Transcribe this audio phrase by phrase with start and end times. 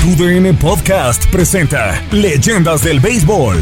[0.00, 3.60] TUDN Podcast presenta Leyendas del Béisbol.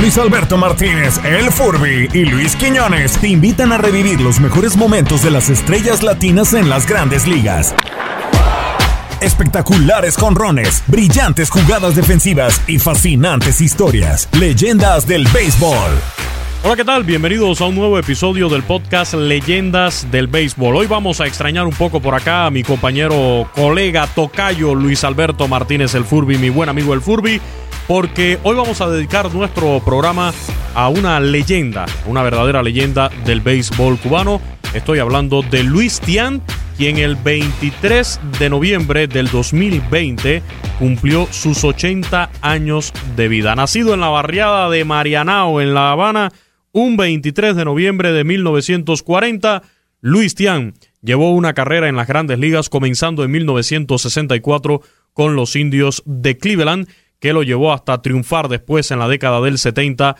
[0.00, 5.22] Luis Alberto Martínez, El Furby y Luis Quiñones te invitan a revivir los mejores momentos
[5.22, 7.74] de las estrellas latinas en las grandes ligas.
[9.20, 14.28] Espectaculares conrones, brillantes jugadas defensivas y fascinantes historias.
[14.32, 16.25] Leyendas del Béisbol.
[16.66, 17.04] Hola, ¿qué tal?
[17.04, 20.74] Bienvenidos a un nuevo episodio del podcast Leyendas del Béisbol.
[20.74, 25.46] Hoy vamos a extrañar un poco por acá a mi compañero, colega, tocayo Luis Alberto
[25.46, 27.40] Martínez el Furby, mi buen amigo el Furby,
[27.86, 30.34] porque hoy vamos a dedicar nuestro programa
[30.74, 34.40] a una leyenda, una verdadera leyenda del béisbol cubano.
[34.74, 36.42] Estoy hablando de Luis Tian,
[36.76, 40.42] quien el 23 de noviembre del 2020
[40.80, 43.54] cumplió sus 80 años de vida.
[43.54, 46.32] Nacido en la barriada de Marianao, en La Habana,
[46.76, 49.62] un 23 de noviembre de 1940,
[50.02, 54.82] Luis Tian llevó una carrera en las grandes ligas comenzando en 1964
[55.14, 56.86] con los indios de Cleveland,
[57.18, 60.16] que lo llevó hasta triunfar después en la década del 70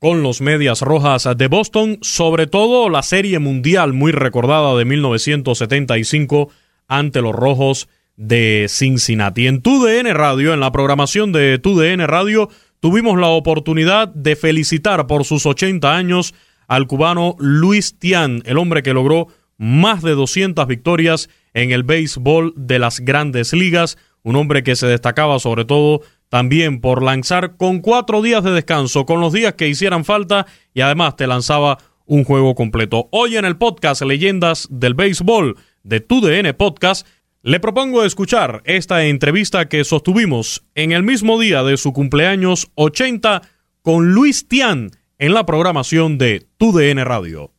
[0.00, 6.50] con los Medias Rojas de Boston, sobre todo la Serie Mundial muy recordada de 1975
[6.88, 9.46] ante los Rojos de Cincinnati.
[9.46, 12.48] En TUDN Radio, en la programación de TUDN Radio,
[12.80, 16.34] tuvimos la oportunidad de felicitar por sus 80 años
[16.66, 19.28] al cubano Luis Tian, el hombre que logró
[19.58, 24.86] más de 200 victorias en el béisbol de las grandes ligas, un hombre que se
[24.86, 29.68] destacaba sobre todo también por lanzar con cuatro días de descanso, con los días que
[29.68, 33.08] hicieran falta y además te lanzaba un juego completo.
[33.12, 37.06] Hoy en el podcast Leyendas del Béisbol de TUDN Podcast,
[37.42, 43.40] le propongo escuchar esta entrevista que sostuvimos en el mismo día de su cumpleaños 80
[43.80, 47.50] con Luis Tian en la programación de TUDN Radio.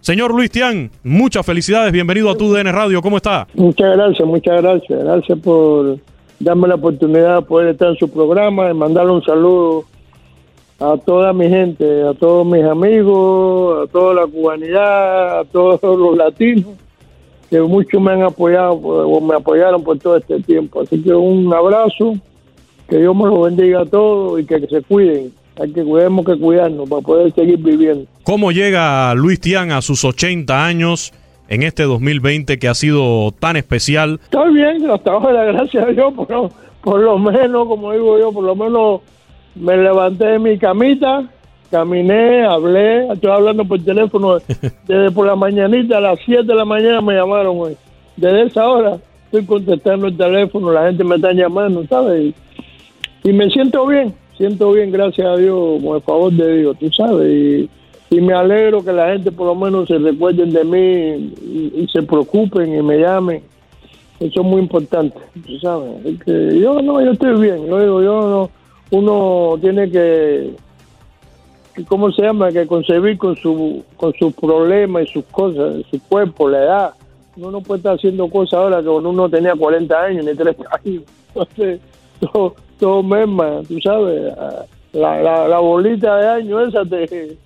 [0.00, 3.48] Señor Luis Tian, muchas felicidades, bienvenido a TUDN Radio, ¿cómo está?
[3.54, 5.02] Muchas gracias, muchas gracias.
[5.02, 5.98] Gracias por
[6.38, 9.84] darme la oportunidad de poder estar en su programa y mandarle un saludo
[10.78, 16.16] a toda mi gente, a todos mis amigos, a toda la cubanidad, a todos los
[16.16, 16.83] latinos
[17.54, 20.80] que muchos me han apoyado o me apoyaron por todo este tiempo.
[20.80, 22.14] Así que un abrazo,
[22.88, 25.32] que Dios me lo bendiga a todos y que, se cuiden.
[25.60, 28.06] Hay que cuidemos que cuidarnos para poder seguir viviendo.
[28.24, 31.12] ¿Cómo llega Luis Tian a sus 80 años
[31.46, 34.18] en este 2020 que ha sido tan especial?
[34.24, 36.50] Está bien, hasta ahora, gracias a Dios, por,
[36.82, 39.00] por lo menos, como digo yo, por lo menos
[39.54, 41.30] me levanté de mi camita,
[41.70, 44.38] caminé, hablé, estoy hablando por teléfono
[44.86, 47.76] desde por la mañanita, a las 7 de la mañana me llamaron hoy.
[48.16, 52.34] Desde esa hora estoy contestando el teléfono, la gente me está llamando, ¿sabes?
[53.24, 56.92] Y, me siento bien, siento bien, gracias a Dios, con el favor de Dios, tú
[56.92, 57.28] sabes.
[57.30, 57.70] Y,
[58.20, 61.34] me alegro que la gente por lo menos se recuerden de mí
[61.74, 63.42] y, se preocupen y me llamen.
[64.20, 65.90] Eso es muy importante, tú sabes.
[66.24, 68.50] que yo no, yo estoy bien, yo digo, yo no,
[68.96, 70.54] uno tiene que
[71.88, 72.52] ¿cómo se llama?
[72.52, 76.94] Que concebir con su con sus problemas y sus cosas, su cuerpo, la edad.
[77.36, 80.62] Uno no puede estar haciendo cosas ahora que cuando uno tenía 40 años ni 30
[80.70, 81.02] años.
[81.34, 81.80] Entonces,
[82.20, 84.32] todo, todo merma, tú sabes,
[84.92, 87.36] la, la, bolita de años esa te,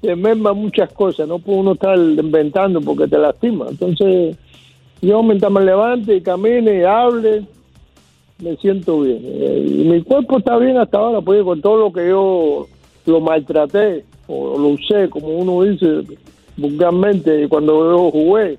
[0.00, 3.66] te merma muchas cosas, no puede uno estar inventando porque te lastima.
[3.68, 4.38] Entonces,
[5.02, 7.44] yo mientras me levante y camine y hable,
[8.42, 9.20] me siento bien.
[9.22, 12.66] Eh, y mi cuerpo está bien hasta ahora, pues con todo lo que yo
[13.06, 16.04] lo maltraté o lo usé, como uno dice
[16.56, 18.58] vulgarmente, cuando yo jugué.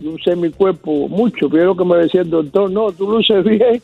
[0.00, 3.80] Yo usé mi cuerpo mucho, pero que me decía el doctor, no, tú luces bien,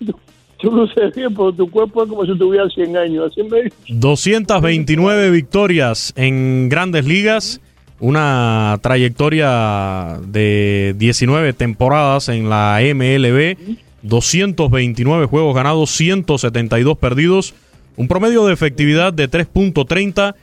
[0.60, 3.30] tú, luces bien, pero tu cuerpo es como si tuviera 100 años.
[3.30, 7.60] Así me 229 victorias en grandes ligas,
[8.00, 13.56] una trayectoria de 19 temporadas en la MLB,
[14.02, 17.54] 229 juegos ganados, 172 perdidos
[18.00, 20.34] un promedio de efectividad de 3.30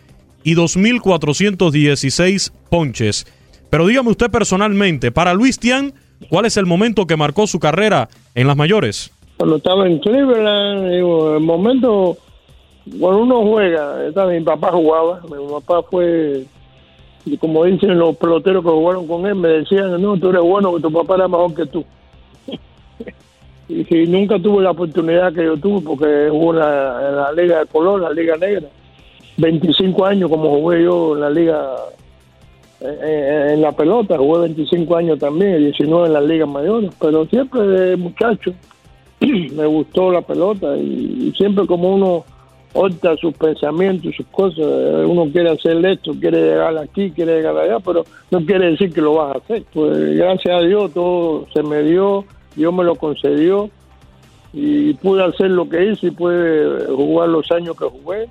[0.43, 3.25] y 2.416 ponches.
[3.71, 5.91] Pero dígame usted personalmente, para Luis Tian,
[6.29, 9.11] ¿cuál es el momento que marcó su carrera en las mayores?
[9.37, 12.17] Cuando estaba en Cleveland, el momento
[12.99, 16.45] cuando uno juega, mi papá jugaba, mi papá fue,
[17.39, 20.91] como dicen los peloteros que jugaron con él, me decían, no, tú eres bueno, tu
[20.91, 21.83] papá era mejor que tú.
[23.69, 28.01] Y, nunca tuve la oportunidad que yo tuve porque jugó en la, Liga de Color,
[28.01, 28.67] la Liga Negra.
[29.37, 31.75] 25 años como jugué yo en la Liga,
[32.81, 37.97] en, la pelota, jugué 25 años también, 19 en las ligas mayores, pero siempre de
[37.97, 38.53] muchacho
[39.19, 42.25] me gustó la pelota y, siempre como uno
[42.73, 44.65] opta sus pensamientos, sus cosas,
[45.07, 49.01] uno quiere hacer esto, quiere llegar aquí, quiere llegar allá, pero no quiere decir que
[49.01, 49.63] lo vas a hacer.
[49.73, 52.25] Pues gracias a Dios todo se me dio
[52.57, 53.69] Dios me lo concedió
[54.51, 58.27] y pude hacer lo que hice y pude jugar los años que jugué.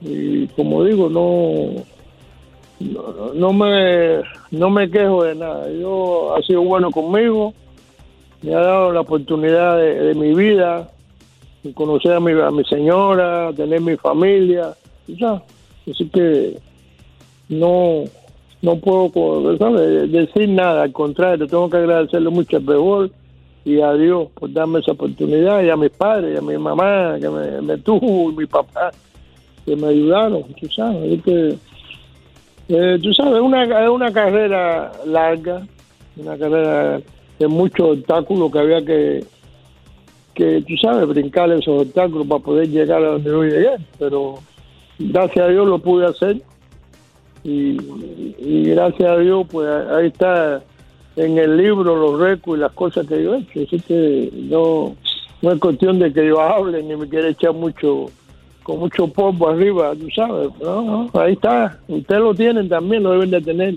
[0.00, 1.82] Y como digo, no,
[3.34, 5.68] no, me, no me quejo de nada.
[5.72, 7.52] Yo ha sido bueno conmigo,
[8.42, 10.88] me ha dado la oportunidad de, mi vida,
[11.64, 14.74] de conocer a mi, a mi señora, tener mi familia,
[15.08, 15.42] ya.
[15.90, 16.58] Así que
[17.48, 18.04] no,
[18.62, 19.56] no puedo
[20.06, 23.12] decir nada, al contrario, tengo que agradecerle mucho al béisbol
[23.64, 27.16] y a Dios por darme esa oportunidad y a mis padres y a mi mamá
[27.20, 28.90] que me, tuvo y mi papá
[29.64, 31.56] que me ayudaron, tú sabes, que,
[32.68, 35.66] eh, tú sabes, una, es una carrera larga,
[36.16, 37.00] una carrera
[37.38, 39.24] de muchos obstáculos que había que,
[40.34, 44.36] que tú sabes, brincar esos obstáculos para poder llegar a donde yo llegué, pero
[44.98, 46.40] gracias a Dios lo pude hacer
[47.46, 50.62] y, gracias a Dios pues ahí está
[51.16, 53.60] en el libro los récords y las cosas que yo he hecho.
[53.62, 54.96] Así que no,
[55.42, 58.10] no es cuestión de que yo hable ni me quiera echar mucho
[58.62, 60.48] con mucho polvo arriba, tú sabes.
[60.60, 61.78] No, ahí está.
[61.86, 63.76] Ustedes lo tienen también, lo deben de tener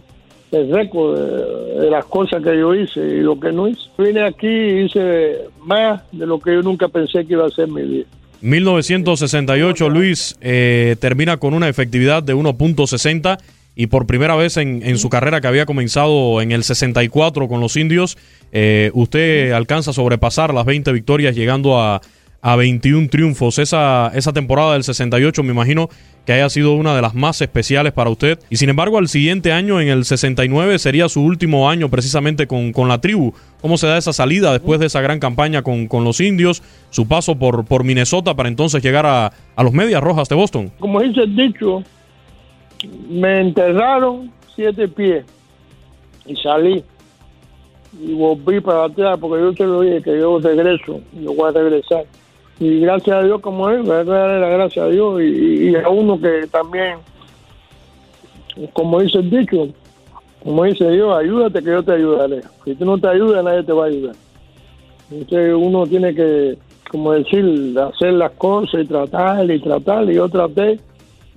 [0.52, 3.82] el récord de, las cosas que yo hice y lo que no hice.
[4.00, 7.68] Vine aquí y hice más de lo que yo nunca pensé que iba a ser
[7.68, 8.06] mi vida.
[8.42, 13.38] 1968, Luis, eh, termina con una efectividad de 1.60
[13.80, 17.78] y por primera vez en, su carrera que había comenzado en el 64 con los
[17.78, 18.18] indios,
[18.52, 22.02] eh, usted alcanza a sobrepasar las 20 victorias llegando a,
[22.42, 23.58] a 21 triunfos.
[23.58, 25.88] Esa, esa temporada del 68 me imagino
[26.26, 28.38] que haya sido una de las más especiales para usted.
[28.50, 32.74] Y sin embargo, al siguiente año, en el 69, sería su último año precisamente con,
[32.74, 33.32] con la tribu.
[33.62, 36.62] ¿Cómo se da esa salida después de esa gran campaña con, con los indios?
[36.90, 40.70] Su paso por, por Minnesota para entonces llegar a, a los Medias Rojas de Boston.
[40.80, 41.82] Como dice el dicho,
[42.88, 45.26] me enterraron siete pies
[46.26, 46.84] y salí
[48.00, 51.52] y volví para atrás porque yo te lo dije que yo regreso, yo voy a
[51.52, 52.06] regresar.
[52.60, 56.20] Y gracias a Dios, como es, a darle la gracia a Dios y, a uno
[56.20, 56.98] que también,
[58.74, 59.70] como dice el dicho,
[60.44, 62.42] como dice Dios, ayúdate que yo te ayudaré.
[62.66, 64.16] Si tú no te ayudas, nadie te va a ayudar.
[65.10, 66.58] Entonces uno tiene que,
[66.92, 70.80] como decir, hacer las cosas y tratar y tratar y yo traté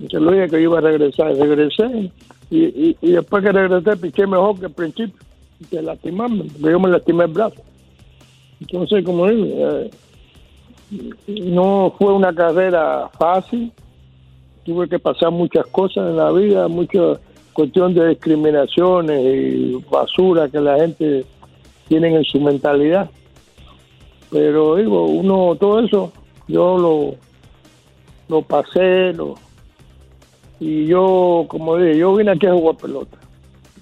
[0.09, 2.11] yo le dije que iba a regresar, regresé.
[2.49, 5.15] Y, y, después que regresé, piché mejor que al principio,
[5.69, 7.61] que lastimarme, porque yo me lastimé el brazo.
[8.59, 9.91] Entonces, como digo, eh,
[11.27, 13.71] no fue una carrera fácil,
[14.65, 17.19] tuve que pasar muchas cosas en la vida, mucha
[17.53, 21.25] cuestión de discriminaciones y basura que la gente
[21.87, 23.09] tiene en su mentalidad.
[24.29, 26.11] Pero digo, uno, todo eso,
[26.47, 27.15] yo lo,
[28.27, 29.35] lo pasé, lo,
[30.59, 33.17] y yo, como dije, yo vine aquí a jugar pelota.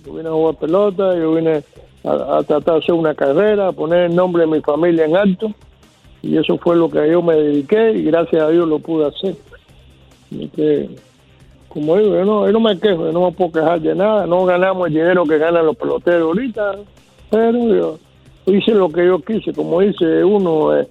[0.06, 1.64] Yo vine a jugar pelota, yo vine
[2.04, 5.52] a, tratar de hacer una carrera, a poner el nombre de mi familia en alto.
[6.24, 9.36] Y eso fue lo que yo me dediqué y gracias a Dios lo pude hacer.
[10.56, 10.90] que,
[11.68, 14.26] como digo, yo no, yo no me quejo, yo no me puedo quejar de nada.
[14.26, 16.80] No ganamos el dinero que ganan los peloteros ahorita,
[17.30, 17.98] pero yo
[18.46, 19.54] hice lo que yo quise.
[19.54, 20.88] Como dice uno, eh,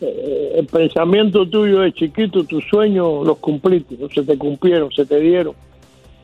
[0.00, 5.04] eh, el pensamiento tuyo de chiquito, tus sueños los cumpliste, o se te cumplieron, se
[5.04, 5.54] te dieron.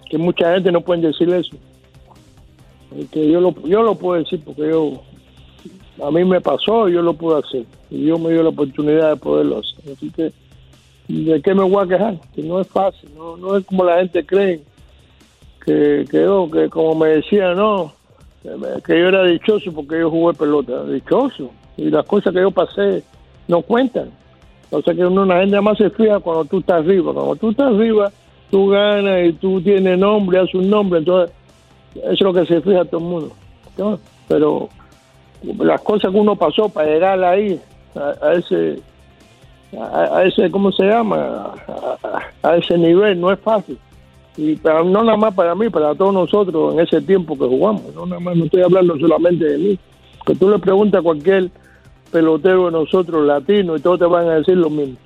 [0.09, 1.57] Que mucha gente no puede decir eso.
[3.11, 5.03] Que yo lo, yo lo puedo decir porque yo,
[6.03, 7.65] a mí me pasó, yo lo pude hacer.
[7.91, 9.93] Y Dios me dio la oportunidad de poderlo hacer.
[9.93, 10.33] Así que,
[11.09, 12.21] ¿de qué me voy a quejar?
[12.35, 14.61] Que no es fácil, no, no es como la gente cree.
[15.65, 17.93] Que, que yo, que como me decía, no,
[18.85, 20.85] que yo era dichoso porque yo jugué pelota.
[20.85, 21.51] Dichoso.
[21.77, 23.03] Y las cosas que yo pasé,
[23.49, 24.11] no cuentan.
[24.71, 27.13] O sea que uno, gente más se fija cuando tú estás arriba.
[27.13, 28.11] Cuando tú estás arriba,
[28.51, 30.99] tú ganas y tú tienes nombre, haces un nombre.
[30.99, 31.35] Entonces,
[31.95, 33.33] eso es lo que se fija todo el mundo.
[34.29, 34.69] Pero
[35.59, 37.61] las cosas que uno pasó para llegar ahí,
[37.95, 38.81] a, ese,
[39.79, 41.53] a, ese, ¿cómo se llama?
[42.43, 43.79] A, ese nivel, no es fácil.
[44.37, 47.95] Y pero no nada más para mí, para todos nosotros en ese tiempo que jugamos.
[47.95, 49.79] No nada más, no estoy hablando solamente de mí.
[50.27, 51.51] Que tú le preguntas a cualquier
[52.15, 54.97] pelotero de nosotros latinos y todos te van a decir lo mismo.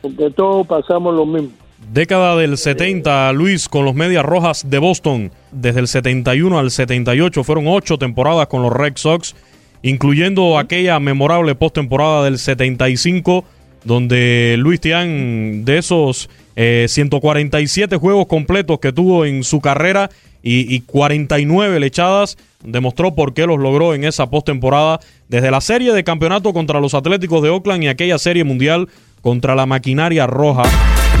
[0.00, 1.50] Porque todos pasamos lo mismo.
[1.92, 5.30] Década del 70, Luis, con los Medias Rojas de Boston.
[5.50, 9.36] Desde el 71 al 78 fueron ocho temporadas con los Red Sox,
[9.82, 13.44] incluyendo aquella memorable postemporada del 75,
[13.84, 20.08] donde Luis Tian, de esos 147 eh, juegos completos que tuvo en su carrera
[20.42, 25.92] y, y 49 lechadas, demostró por qué los logró en esa postemporada desde la serie
[25.92, 28.88] de campeonato contra los Atléticos de Oakland y aquella serie mundial
[29.20, 30.64] contra la maquinaria roja.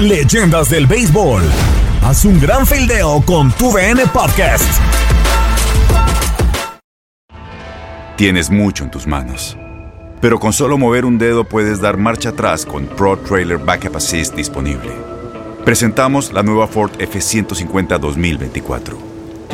[0.00, 1.42] Leyendas del béisbol.
[2.02, 4.64] Haz un gran fildeo con tu VN Podcast.
[8.16, 9.56] Tienes mucho en tus manos
[10.22, 14.36] pero con solo mover un dedo puedes dar marcha atrás con Pro Trailer Backup Assist
[14.36, 14.92] disponible.
[15.64, 19.11] Presentamos la nueva Ford F150 2024.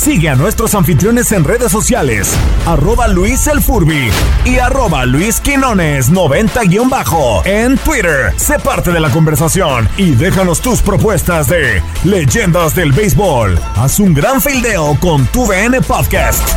[0.00, 4.08] Sigue a nuestros anfitriones en redes sociales, arroba Luis El Furby
[4.46, 8.32] y arroba Luis Quinones 90-bajo en Twitter.
[8.36, 13.58] Sé parte de la conversación y déjanos tus propuestas de leyendas del béisbol.
[13.76, 16.48] Haz un gran fildeo con tu VN Podcast.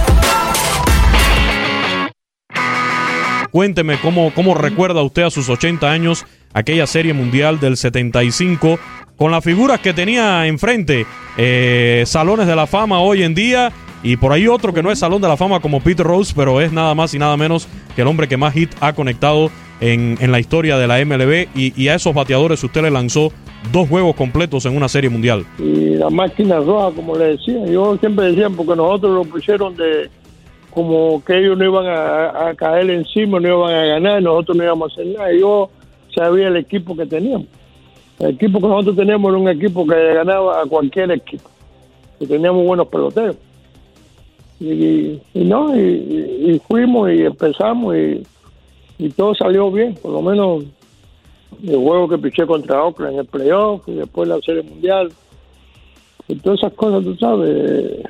[3.52, 8.80] Cuénteme cómo, cómo recuerda usted a sus 80 años aquella serie mundial del 75
[9.18, 11.06] con las figuras que tenía enfrente,
[11.38, 13.72] eh, salones de la fama hoy en día.
[14.04, 16.60] Y por ahí otro que no es Salón de la Fama como Peter Rose, pero
[16.60, 20.18] es nada más y nada menos que el hombre que más hit ha conectado en,
[20.20, 21.48] en la historia de la MLB.
[21.56, 23.32] Y, a esos bateadores usted le lanzó
[23.72, 25.46] dos juegos completos en una serie mundial.
[25.58, 30.10] Y la máquina roja, como le decía, yo siempre decía, porque nosotros lo pusieron de
[30.70, 34.64] como que ellos no iban a, a caer encima, no iban a ganar, nosotros no
[34.66, 35.34] íbamos a hacer nada.
[35.34, 35.70] Yo
[36.14, 37.48] sabía el equipo que teníamos.
[38.24, 41.50] El equipo que nosotros teníamos era un equipo que ganaba a cualquier equipo.
[42.22, 43.36] Y teníamos buenos peloteros.
[44.62, 48.24] Y, no, y, fuimos y empezamos y,
[48.98, 49.96] y, todo salió bien.
[49.96, 50.64] Por lo menos
[51.62, 55.12] el juego que piché contra Oakland en el playoff y después la serie mundial.
[56.30, 58.04] Y todas esas cosas, tú sabes,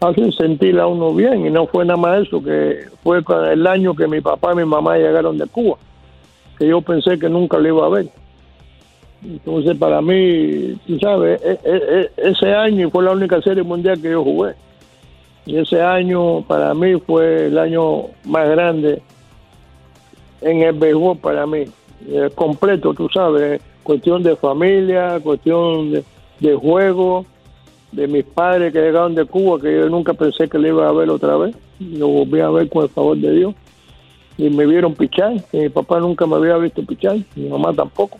[0.00, 1.46] hacen sentir a uno bien.
[1.46, 3.22] Y no fue nada más eso, que fue
[3.52, 5.78] el año que mi papá y mi mamá llegaron de Cuba.
[6.58, 8.10] Que yo pensé que nunca lo iba a ver.
[9.24, 14.00] Entonces, para mí, tú sabes, e, e, e, ese año fue la única serie mundial
[14.00, 14.54] que yo jugué.
[15.44, 19.02] Y ese año, para mí, fue el año más grande
[20.40, 21.64] en el béisbol para mí.
[22.34, 25.90] Completo, tú sabes, cuestión de familia, cuestión
[26.38, 27.26] de, juego,
[27.90, 30.92] de mis padres que llegaron de Cuba, que yo nunca pensé que le iba a
[30.92, 31.56] ver otra vez.
[31.80, 33.54] Lo volví a ver con el favor de Dios.
[34.36, 38.18] Y me vieron pichar, que mi papá nunca me había visto pichar, mi mamá tampoco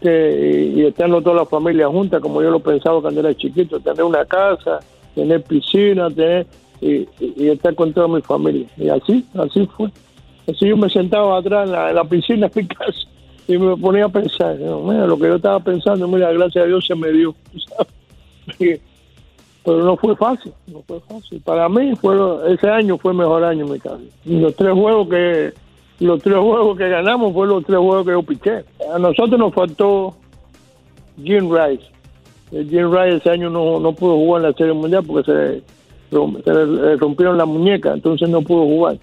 [0.00, 4.04] que, y estando toda la familia junta, como yo lo pensaba cuando era chiquito, tener
[4.04, 4.80] una casa,
[5.14, 6.46] tener piscina, tener
[6.80, 7.06] y,
[7.48, 8.66] estar con toda mi familia.
[8.76, 9.90] Y así, así fue.
[10.48, 13.08] Así yo me sentaba atrás en la, en la piscina de mi casa
[13.46, 16.86] y me ponía a pensar, mira, lo que yo estaba pensando, mira, gracias a Dios
[16.86, 17.34] se me dio.
[19.64, 21.40] Pero no fue fácil, no fue fácil.
[21.40, 22.16] Para mí fue
[22.52, 24.00] ese año fue el mejor año en mi casa.
[24.24, 25.52] Y los tres juegos que
[26.00, 28.64] los tres juegos que ganamos fueron los tres juegos que yo piché.
[28.92, 30.14] A nosotros nos faltó
[31.22, 31.84] Jim Rice.
[32.50, 35.62] Jim Rice ese año no, no pudo jugar en la Serie Mundial porque se,
[36.50, 38.98] le rompieron la muñeca, entonces no pudo jugar.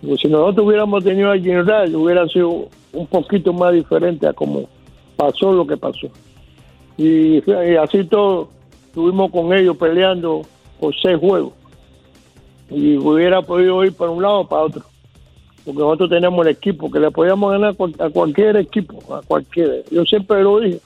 [0.00, 4.32] Porque si nosotros hubiéramos tenido a Jim Rice, hubiera sido un poquito más diferente a
[4.32, 4.68] como
[5.16, 6.08] pasó lo que pasó.
[6.96, 8.48] Y, y así todo,
[8.86, 10.42] estuvimos con ellos peleando
[10.78, 11.52] por seis juegos.
[12.70, 14.91] Y hubiera podido ir para un lado o para otro
[15.64, 19.74] porque nosotros tenemos el equipo que le podíamos ganar a cualquier equipo, a cualquiera.
[19.90, 20.80] Yo siempre lo dije,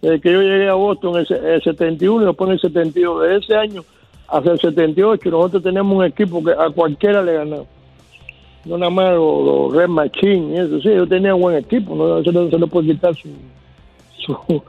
[0.00, 3.36] desde que yo llegué a Boston en el, 71 y después en el 72, de
[3.36, 3.84] ese año
[4.28, 7.66] hasta el 78, nosotros tenemos un equipo que a cualquiera le ganamos.
[8.64, 12.22] No nada más los, Red Machine y eso, sí, yo tenía un buen equipo, no,
[12.22, 13.28] se le puede quitar su,
[14.18, 14.62] su,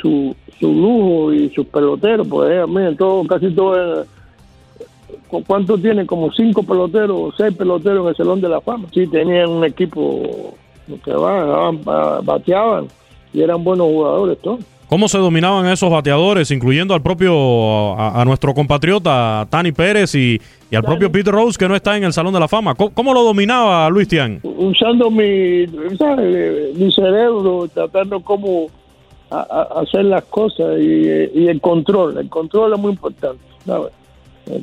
[0.00, 4.04] su, su lujo y sus peloteros, pues eh, miren, todo, casi todo
[5.46, 6.06] ¿Cuántos tienen?
[6.06, 8.88] Como cinco peloteros o seis peloteros en el Salón de la Fama.
[8.92, 10.54] Sí, tenían un equipo
[11.04, 11.80] que van,
[12.24, 12.88] bateaban
[13.32, 14.60] y eran buenos jugadores todos.
[14.88, 20.38] ¿Cómo se dominaban esos bateadores, incluyendo al propio, a, a nuestro compatriota Tani Pérez y,
[20.70, 20.86] y al Tani.
[20.86, 22.74] propio Peter Rose, que no está en el Salón de la Fama?
[22.74, 24.40] ¿Cómo, cómo lo dominaba Luis Tian?
[24.42, 25.66] Usando mi,
[25.96, 26.76] ¿sabes?
[26.76, 28.66] mi cerebro, tratando cómo
[29.30, 32.18] a, a hacer las cosas y, y, el control.
[32.18, 33.90] El control es muy importante, ¿sabes?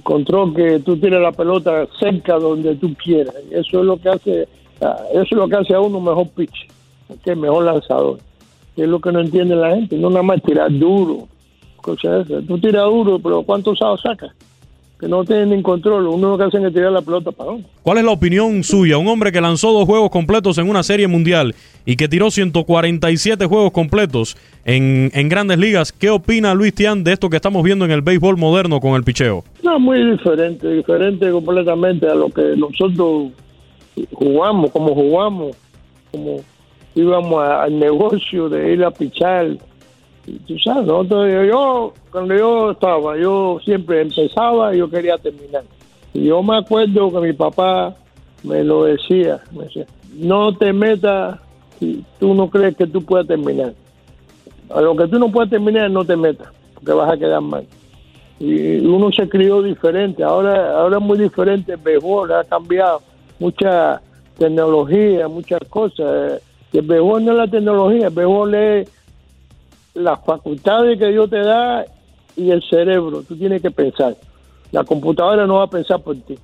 [0.04, 3.36] Control que tú tienes la pelota cerca donde tú quieras.
[3.50, 6.68] Eso es lo que hace, eso es lo que hace a uno mejor pitch,
[7.24, 8.20] que mejor lanzador.
[8.76, 11.28] Que es lo que no entiende la gente, no nada más tirar duro.
[11.78, 12.42] Cosa esa.
[12.42, 14.32] Tú tiras duro, pero ¿cuántos sábados sacas?
[15.02, 17.64] Que no tienen ni control, uno lo que hacen es tirar la pelota para uno.
[17.82, 19.00] ¿Cuál es la opinión suya?
[19.00, 21.56] Un hombre que lanzó dos juegos completos en una serie mundial
[21.88, 25.92] y que tiró 147 juegos completos en, en grandes ligas.
[25.92, 29.04] ¿Qué opina Luis Tian de esto que estamos viendo en el béisbol moderno con el
[29.04, 29.44] picheo?
[29.64, 33.32] No, muy diferente, diferente completamente a lo que nosotros
[34.14, 35.58] jugamos, como jugamos,
[36.12, 36.42] como
[36.94, 39.58] íbamos al negocio de ir a pichar
[40.26, 40.88] tú sabes,
[41.50, 45.64] yo, cuando yo estaba, yo siempre empezaba y yo quería terminar.
[46.14, 47.96] Y yo me acuerdo que mi papá
[48.44, 49.86] me lo decía, me decía,
[50.16, 51.40] no te metas
[51.80, 53.74] si tú no crees que tú puedas terminar.
[54.70, 57.66] A lo que tú no puedes terminar, no te metas, porque vas a quedar mal.
[58.40, 63.02] Y uno se crió diferente, ahora, ahora es muy diferente béisbol, ha cambiado
[63.40, 64.02] mucha
[64.38, 66.42] tecnología, muchas cosas.
[66.74, 68.90] El béisbol no es la tecnología, béisbol es
[69.94, 71.86] las facultades que Dios te da
[72.36, 74.16] y el cerebro, tú tienes que pensar.
[74.72, 76.38] La computadora no va a pensar por ti.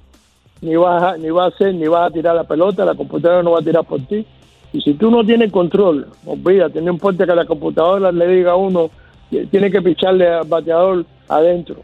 [0.61, 3.43] Ni vas a, ni va a hacer, ni vas a tirar la pelota, la computadora
[3.43, 4.25] no va a tirar por ti.
[4.73, 8.55] Y si tú no tienes control, olvídate, no importa que la computadora le diga a
[8.55, 8.89] uno,
[9.29, 11.77] tiene que picharle al bateador adentro,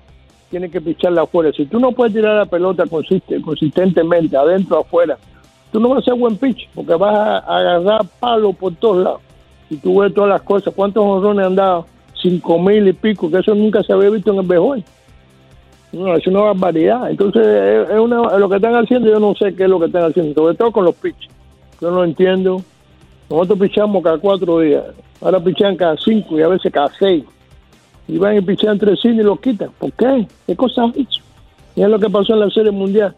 [0.50, 1.52] tiene que picharle afuera.
[1.56, 5.18] Si tú no puedes tirar la pelota consistentemente, adentro afuera,
[5.72, 9.22] tú no vas a ser buen pitch, porque vas a agarrar palo por todos lados.
[9.70, 11.86] Y tú ves todas las cosas, cuántos honrones han dado,
[12.22, 14.84] cinco mil y pico, que eso nunca se había visto en el béisbol.
[15.94, 17.10] No, es una barbaridad.
[17.10, 17.46] Entonces,
[17.90, 20.34] es una, lo que están haciendo, yo no sé qué es lo que están haciendo,
[20.34, 21.32] sobre todo con los pitches.
[21.80, 22.62] Yo no entiendo.
[23.30, 24.84] Nosotros pichamos cada cuatro días.
[25.22, 27.24] Ahora pichan cada cinco y a veces cada seis.
[28.08, 29.70] Y van y pichan tres cines y los quitan.
[29.78, 30.28] ¿Por qué?
[30.48, 31.22] ¿Qué cosa han hecho?
[31.76, 33.16] Y es lo que pasó en la Serie Mundial.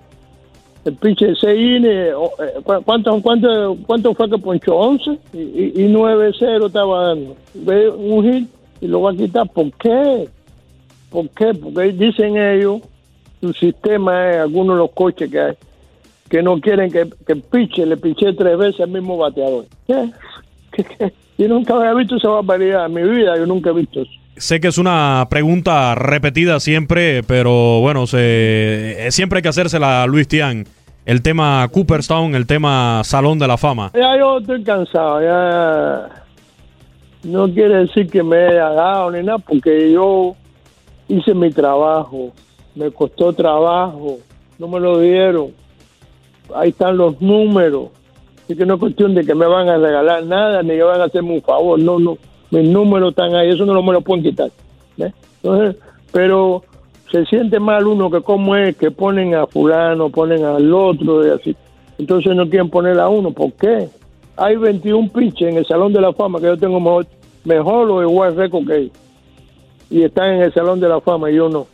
[0.86, 2.13] El piche de seis eh,
[2.63, 4.75] ¿cuánto, cuánto, cuánto fue que ponchó?
[4.75, 5.39] 11 y,
[5.84, 7.36] y, 9-0 estaba dando.
[7.56, 8.50] Ve un hit
[8.82, 9.50] y lo va a quitar.
[9.50, 10.30] ¿Por qué?
[11.10, 11.56] ¿Por qué?
[11.56, 12.82] Porque dicen ellos,
[13.42, 15.54] su sistema es algunos de los coches que hay,
[16.30, 19.65] que no quieren que, que piche, le piche tres veces al mismo bateador.
[19.88, 21.13] ¿Qué?
[21.38, 24.12] Yo nunca había visto esa barbaridad en mi vida, yo nunca he visto eso.
[24.38, 30.08] Sé que es una pregunta repetida siempre, pero bueno, se, siempre hay que hacérsela a
[30.08, 30.65] Luis Tian.
[31.05, 33.91] El tema Cooperstown, el tema Salón de la Fama.
[33.93, 36.24] Ya yo estoy cansado, ya
[37.24, 40.35] no quiere decir que me haya dado ni nada, porque yo
[41.07, 42.31] hice mi trabajo,
[42.74, 44.17] me costó trabajo,
[44.57, 45.50] no me lo dieron.
[46.55, 47.89] Ahí están los números.
[48.43, 51.01] Así que no es cuestión de que me van a regalar nada ni que van
[51.01, 51.80] a hacerme un favor.
[51.80, 52.17] No, no.
[52.49, 54.49] Mis números están ahí, eso no me lo pueden quitar.
[54.97, 55.80] Entonces,
[56.12, 56.63] pero
[57.15, 61.30] se siente mal uno que como es que ponen a fulano, ponen al otro y
[61.30, 61.56] así.
[61.97, 63.32] Entonces no quieren poner a uno.
[63.32, 63.88] ¿Por qué?
[64.36, 67.06] Hay 21 pinches en el Salón de la Fama que yo tengo mejor,
[67.45, 68.91] mejor o igual récord que ellos
[69.89, 71.67] y están en el Salón de la Fama y yo no.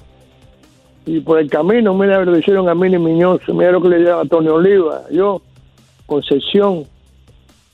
[1.06, 3.98] Y por el camino, mira lo que hicieron a Mini Miñoz, mira lo que le
[3.98, 5.42] dieron a Tony Oliva, yo,
[6.06, 6.86] Concesión.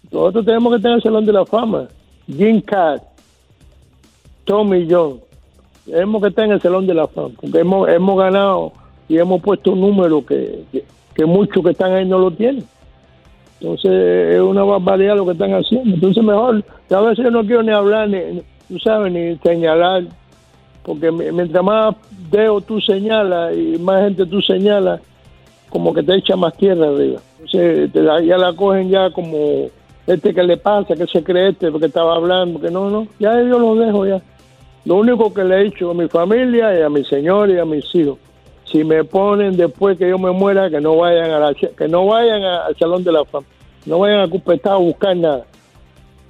[0.09, 1.87] Nosotros tenemos que estar en el Salón de la Fama.
[2.27, 3.03] Jim Cat,
[4.45, 5.26] Tommy John.
[5.87, 8.73] Tenemos que estar en el Salón de la Fama, porque hemos, hemos ganado
[9.09, 10.63] y hemos puesto un número que,
[11.15, 12.63] que, muchos que están ahí no lo tienen.
[13.59, 15.95] Entonces es una barbaridad lo que están haciendo.
[15.95, 20.03] Entonces mejor, a veces yo no quiero ni hablar, ni, tú sabes, ni señalar
[20.87, 21.95] porque mientras más
[22.31, 25.01] dedo tú señalas y más gente tú señalas,
[25.69, 27.19] como que te echa más tierra arriba.
[27.33, 29.67] Entonces te ya la cogen ya como
[30.07, 33.37] este que le pasa, que se cree este, porque estaba hablando, que no, no, ya
[33.41, 34.21] yo lo dejo ya.
[34.87, 37.65] Lo único que le he dicho a mi familia y a mi señor y a
[37.65, 38.17] mis hijos,
[38.63, 42.05] si me ponen después que yo me muera, que no vayan a la, que no
[42.05, 43.45] vayan al salón de la fama,
[43.85, 45.45] no vayan a Cupetar a buscar nada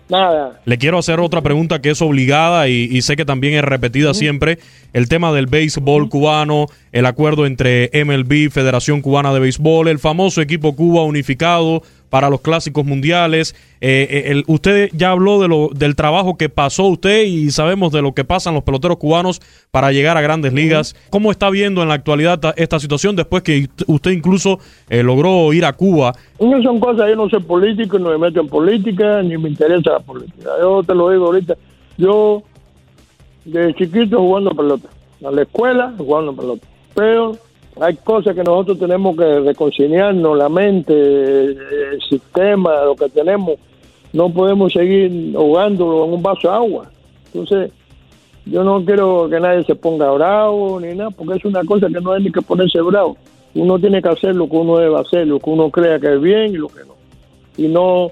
[0.10, 0.62] Nada.
[0.63, 4.58] Le quiero hacer otra pregunta que es obligada y, sé que también es repetida siempre.
[4.93, 10.41] El tema del béisbol cubano, el acuerdo entre MLB, Federación Cubana de Béisbol, el famoso
[10.41, 13.56] equipo Cuba unificado para los clásicos mundiales.
[13.80, 17.91] Eh, eh, el, usted ya habló de lo, del trabajo que pasó usted y sabemos
[17.91, 19.41] de lo que pasan los peloteros cubanos
[19.72, 20.96] para llegar a grandes ligas.
[21.10, 25.65] ¿Cómo está viendo en la actualidad esta situación después que usted incluso eh, logró ir
[25.65, 26.13] a Cuba?
[26.39, 29.91] No son cosas, yo no soy político, no me meto en política, ni me interesa
[29.91, 30.50] la política.
[30.60, 31.56] Yo te lo digo ahorita,
[31.98, 32.43] yo
[33.46, 34.89] de chiquito jugando pelota,
[35.26, 37.38] a la escuela jugando pelota, pero
[37.80, 43.56] hay cosas que nosotros tenemos que reconciliarnos, la mente, el sistema, lo que tenemos.
[44.13, 46.90] No podemos seguir ahogándolo en un vaso de agua.
[47.28, 47.72] Entonces,
[48.46, 52.00] yo no quiero que nadie se ponga bravo ni nada, porque es una cosa que
[52.00, 53.18] no hay ni que ponerse bravo.
[53.54, 56.22] Uno tiene que hacer lo que uno debe hacer, lo que uno crea que es
[56.22, 56.96] bien y lo que no.
[57.58, 58.12] Y no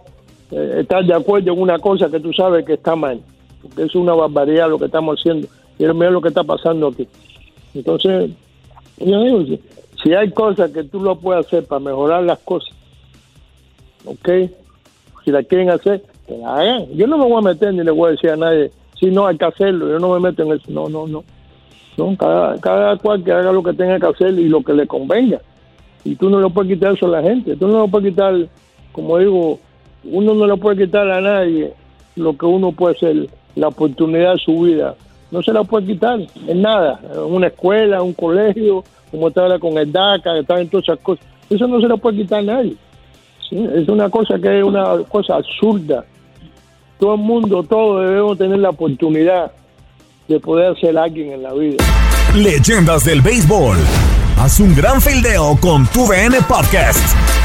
[0.52, 3.22] eh, estar de acuerdo en una cosa que tú sabes que está mal,
[3.62, 5.48] porque es una barbaridad lo que estamos haciendo.
[5.78, 7.08] Y es lo que está pasando aquí.
[7.74, 8.32] Entonces,
[8.98, 9.58] digo,
[10.04, 12.74] si hay cosas que tú lo puedes hacer para mejorar las cosas,
[14.06, 14.30] ¿ok?
[15.24, 16.88] Si la quieren hacer, que la hagan.
[16.94, 19.28] Yo no me voy a meter ni le voy a decir a nadie, si no
[19.28, 21.24] hay que hacerlo, yo no me meto en eso, no, no, no.
[21.98, 24.88] no cada, cada cual que haga lo que tenga que hacer y lo que le
[24.88, 25.42] convenga.
[26.04, 28.36] Y tú no le puedes quitar eso a la gente, tú no le puedes quitar,
[28.92, 29.60] como digo,
[30.04, 31.74] uno no le puede quitar a nadie
[32.16, 34.96] lo que uno puede ser, la oportunidad de su vida.
[35.36, 36.18] No se la puede quitar
[36.48, 41.00] en nada, una escuela, un colegio, como está con el DACA, está en todas esas
[41.00, 41.26] cosas.
[41.50, 42.78] Eso no se lo puede quitar nadie.
[43.52, 46.06] Es una cosa que es una cosa absurda.
[46.98, 49.52] Todo el mundo, todos debemos tener la oportunidad
[50.30, 51.84] de poder ser alguien en la vida.
[52.34, 53.76] Leyendas del béisbol.
[54.38, 57.45] Haz un gran fildeo con tu VN Podcast.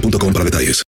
[0.00, 0.82] boostmobile.com para detalles.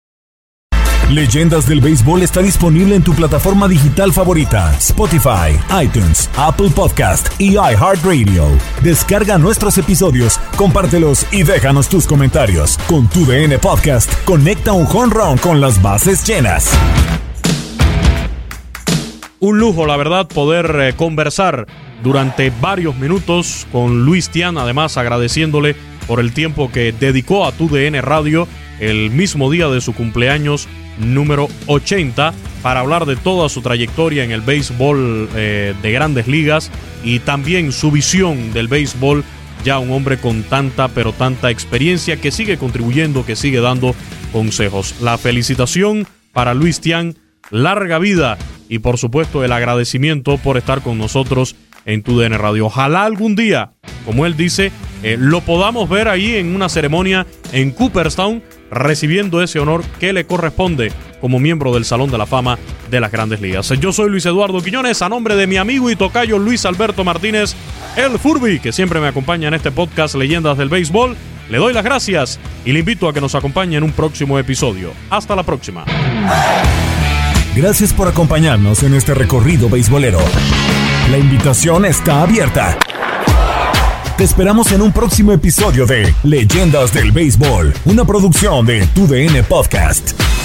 [1.10, 7.52] Leyendas del Béisbol está disponible en tu plataforma digital favorita, Spotify, iTunes, Apple Podcast y
[7.52, 8.48] iHeartRadio.
[8.82, 12.76] Descarga nuestros episodios, compártelos y déjanos tus comentarios.
[12.88, 16.72] Con tu DN Podcast, conecta un home run con las bases llenas.
[19.38, 21.68] Un lujo, la verdad, poder eh, conversar
[22.02, 25.76] durante varios minutos con Luis Tian, además agradeciéndole
[26.08, 28.48] por el tiempo que dedicó a tu DN Radio
[28.80, 34.32] el mismo día de su cumpleaños número 80 para hablar de toda su trayectoria en
[34.32, 36.70] el béisbol eh, de grandes ligas
[37.04, 39.24] y también su visión del béisbol,
[39.64, 43.94] ya un hombre con tanta pero tanta experiencia que sigue contribuyendo, que sigue dando
[44.32, 44.96] consejos.
[45.00, 47.16] La felicitación para Luis Tian,
[47.50, 48.36] larga vida
[48.68, 52.66] y por supuesto el agradecimiento por estar con nosotros en tu DN Radio.
[52.66, 53.70] Ojalá algún día,
[54.04, 59.58] como él dice, eh, lo podamos ver ahí en una ceremonia en Cooperstown recibiendo ese
[59.58, 62.58] honor que le corresponde como miembro del Salón de la Fama
[62.90, 63.68] de las Grandes Ligas.
[63.80, 67.54] Yo soy Luis Eduardo Quiñones, a nombre de mi amigo y tocayo Luis Alberto Martínez,
[67.96, 71.16] el Furby, que siempre me acompaña en este podcast Leyendas del Béisbol.
[71.48, 74.92] Le doy las gracias y le invito a que nos acompañe en un próximo episodio.
[75.10, 75.84] Hasta la próxima.
[77.54, 80.20] Gracias por acompañarnos en este recorrido beisbolero.
[81.10, 82.76] La invitación está abierta.
[84.16, 90.35] Te esperamos en un próximo episodio de Leyendas del Béisbol, una producción de TUDN Podcast.